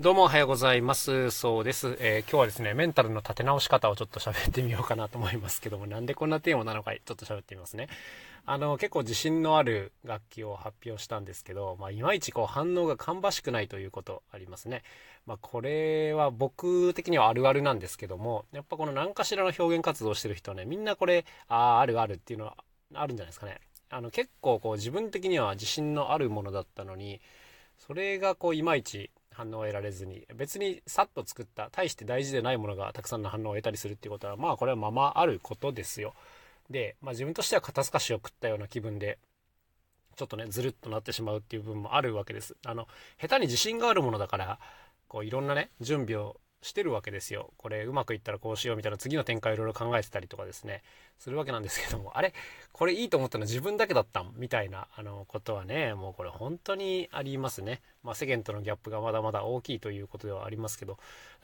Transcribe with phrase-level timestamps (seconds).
[0.00, 1.30] どうもおはようございます。
[1.30, 7.88] そうです、えー、今日はですね、メンタルの立て直し方をちょっと喋ってみようかなと思いますけども、なんでこんなテーマなのかちょっと喋ってみますね。
[8.46, 14.84] あの、結構自信のある楽器を発表したんですけど、まあ、いまいちこう反応が芳しくないということありますね。
[15.26, 22.56] まあ、これは僕的にはあるあるなんですけども、やっぱこの何かしらの表現活動してる人ね、みんなこれ、ああ、あるあるっていうのは
[22.94, 23.60] あるんじゃないですかね。
[23.90, 27.20] あの、結構こう自分的には自信のあるものだったのに、
[27.76, 36.14] それがこういまいち反応を得られずに別にさっと作った大して大事でないものがたくさんの反応を得たりするっていうことはまあこれはままあることですよ。
[36.68, 39.18] で、まあ、自分としては肩透かしを食ったような気分で
[40.16, 42.56] ちょっとねずるっとなってしまうっていう部分もあるわけです。
[42.64, 42.86] あの
[43.20, 44.58] 下手に自信があるものだから
[45.08, 47.50] こういろんなね準備をしてるわけですよ。
[47.56, 50.82] これうまくいったらこうしようみたいな次の展開をいろいろ考えてたりとかですね、
[51.18, 52.34] するわけなんですけども、あれ？
[52.72, 57.80] これいいと思ったの自分だけだったんみたいなあのことはね、もうこれ本当にありますね。
[58.02, 60.98] まあ世間とのギャップがまだまだ大きいということではありますけど、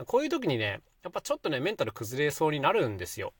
[0.04, 3.32] こういう時にね、やっぱちょっとね、メンタル崩れそうになるんですよ。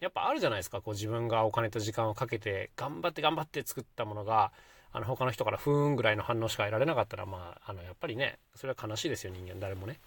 [0.00, 4.50] やっぱあるじゃないですか、こう自分がお金と時間をかけて頑張って頑張って作ったものが、
[4.92, 10.00] あの他の人からふーんぐらいの反応しか得られなかったら、まあ、あのやっぱりね、それは悲しいですよ、人間誰もね。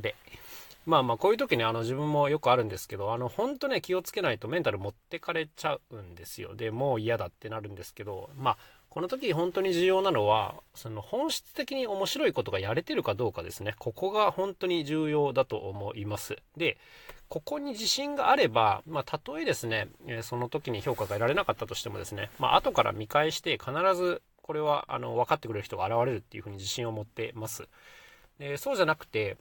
[0.00, 0.14] で、
[0.86, 6.54] まあまあこういう時にあの自分もよくあるんですけど、あの本当ね気をつけないとメンタル持ってかれちゃうんですよ。
[6.54, 8.56] で、もう嫌だってなるんですけど、まあ
[8.90, 13.74] この時本当に重要なのは、その本質的に面白いことがやれてるかどうかですね。
[13.78, 16.36] ここが本当に重要だと思います。
[16.56, 16.76] で、
[17.28, 19.88] ここに自信があれば、まあ、たとえですね、
[20.22, 27.66] その時に評価が得られなかったとしてもですね、まあ、後から見返して必ずこれはあの分かってくれる人が現れるっていうふうに自信を持ってます。
[28.38, 29.36] でそうじゃなくて、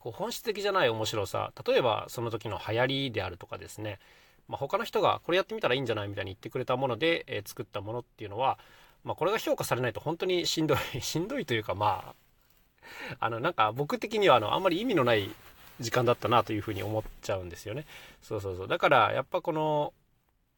[0.00, 4.00] こう本質的じゃない面白さ例えばその時の流行りであるとかですね、
[4.48, 8.58] まあ、他の人がこれやってみたらいいんじゃないみたいに言ってくれたもので、えー、作ったものっていうのは、
[9.04, 12.14] まあ、これが評価されないと本当にしんどい しんどいというかまあ
[13.20, 15.30] あのなんか僕的にはあのあんまり意味のない
[15.80, 17.86] 時間だったなというふうに思っちゃうんですよね。
[18.22, 18.68] そうそうそう。
[18.68, 19.92] だからやっぱこの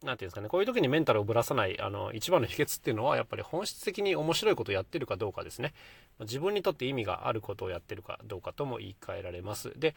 [0.06, 5.74] なんていうんですかね、こういう時にメンタルをぶらさない、あの、一番の秘訣っていうのは、やっぱり本質的に面白いことをやってるかどうかですね。
[6.20, 9.72] 自分にとって意味があることをやってるかどうかとも言い換えられます。
[9.78, 9.94] で、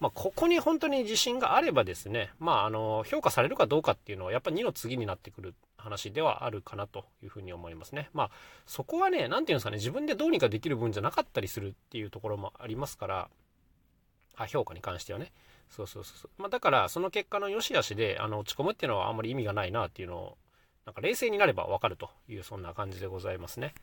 [0.00, 8.10] まあ、ここに本当に自信があればですね、まあ、あの、評価されるかどうかっていうのは、やっぱ2の次になってくる話ではあるかなというふうに思いますね。
[8.12, 8.30] まあ、
[8.66, 13.28] そこはね、なんていうんですかね、自分でどうにかできる分じゃなかったりするっていうところもありますから、
[14.36, 15.32] あ、評価に関してはね。
[15.70, 16.30] そうそうそう。
[16.38, 20.38] まあ、だから、その結果の良し悪しで、あの、落ち込むっていうのはあんまり意味がないなっていうのを、
[20.86, 23.74] なんか冷静になればわかるという、そんな感じでございますね。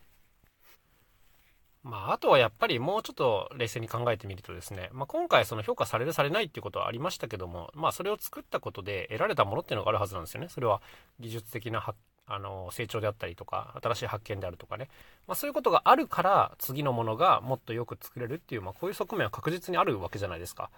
[1.83, 10.49] まあ、あとはやっぱりもうちょっと冷静に考えてみるとですね、まあ、今回その評価されるされないっていうことはありましたけども、まあ、それを作ったことで得られたものっていうのがあるはずなんですよね。
[10.49, 10.79] それは
[11.19, 11.83] 技術的な
[12.27, 14.89] あの成長であったりとか、新しい発見であるとかね。
[15.27, 20.69] まあ、そういうことがあるから、次のものがもっとよく作れるっていう、まあ、こういう側面は確実にあるわけじゃないですか。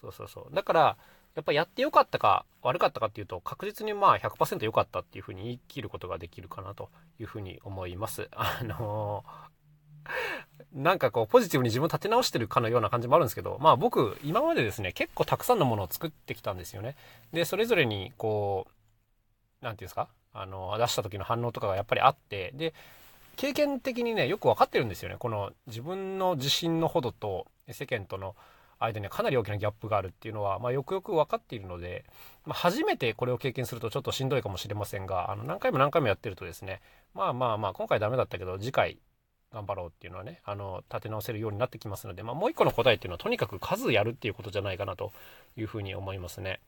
[0.00, 0.54] そうそうそう。
[0.54, 0.96] だから、
[1.34, 6.88] やっぱやってよかったか悪かったかっていうと確実にまあ100%良かったっていうふうに言い切ることができるかなと
[7.20, 8.28] いうふうに思います。
[8.34, 16.96] あのー、なんかこうポジティブに自分を立て直してるかのような感じもあるんですけど、まあ僕今までですね結構たくさんのものを作ってきたんですよね。
[17.32, 18.66] で、それぞれにこ
[19.62, 20.08] う、なんていうんですか？
[20.32, 22.74] あの、出した時の反応とかがやっぱりあって、で、
[23.36, 25.16] 経験的にね、よく分かってるんですよね。
[25.18, 28.34] この自分の自信のほどと世間との
[28.78, 32.04] 間にはかなり大きなギャップがあるっていうのは、まあ、よくよく分かっているので、
[32.46, 36.80] まあ、初めてこれを経験するとちょっとしんどいかもしれませんが、あの何回も何回もやってるとですね、
[37.14, 38.98] まあまあまあ、今回ダメだったけど、次回
[39.52, 45.12] 頑張ろうっていうのはね、あの、立て直せるようになってきますので、まあ、もう一個の答えっていうのは、とにかく数やるっていうことじゃないかなと
[45.56, 46.60] いうふうに思いますね。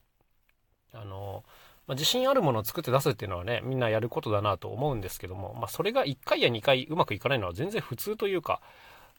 [0.94, 1.44] あの、
[1.86, 8.60] まあ、自信あるものを作って出すっていうのはね、みんなやることだなと思うんですけども、まあ、それが1回や2回うまくいかないのは全然普通というか、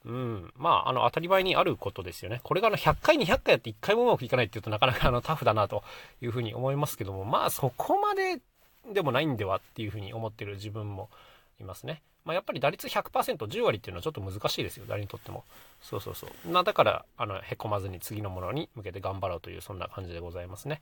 [0.06, 0.54] うん。
[0.56, 2.42] まあ、あの、当たり前にあることですよね。
[2.44, 5.84] これがあの、100回200回やって1回もうまくいかないっていうとなかなかあの、タフだなと
[6.22, 8.42] いうふうに思いますけども、まあ、そこまで
[8.92, 11.10] でもないんではっていうふうに思ってる自分も
[11.60, 12.02] いますね。
[12.26, 15.44] まあ、やっぱり打率100%、10割っていうのはちょっと難しいですよ、誰にとっても。
[15.82, 16.50] そうそうそう。
[16.50, 20.82] ま、だから、あの、へこまずに次のものに向けて頑張ろうという、そんな感じでございますね。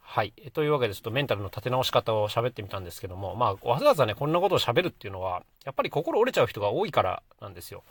[0.00, 0.32] はい。
[0.52, 7.82] というわけで、ちょっとメンタルの立て直し方を喋ってみたんですけども、まあ、わざわざね、こんなことを喋るっていうのは、やっぱり心折れちゃう人が多いからなんですよ。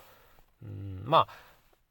[0.63, 1.27] うんまあ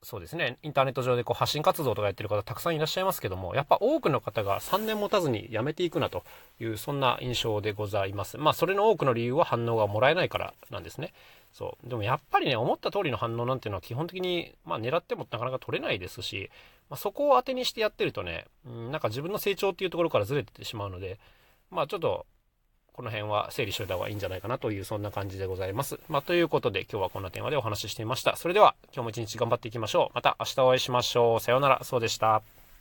[0.05, 0.59] そうですね。
[0.63, 6.25] インターネット上でこう発信活動とかやってる方たくさんいらっしゃいますけどもやっぱ多くの方が3年持たずに辞めていくなと
[6.61, 8.37] いうそんな印象でございます。
[8.37, 11.15] まあそれの多くの理由は反応がもらえないからなんですね。
[11.53, 11.89] そう。
[11.89, 16.51] でもやっぱりね思った通りの反応なんていうのは基本的に、まあ、狙ってもなかなか取れないですし、
[16.91, 21.19] まあ、そこを当てにしてやってるとね、うん、なんか自分の成長っていうところからずれててしまうので
[21.71, 22.27] まあちょっと
[22.95, 25.99] この辺は整理しといた方がいいんじゃないかなという、そんな感じでございます。
[26.09, 28.37] まあ、ということで今日はこんなテーマでお話ししてみました。
[28.37, 30.15] それでは今日も一日頑張っていきましょう。
[30.15, 31.41] また明日お会いしましょう。
[31.41, 31.81] さようなら。
[31.83, 32.64] そうでした。